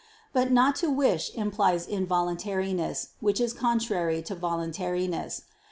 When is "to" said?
0.77-0.89, 4.23-4.33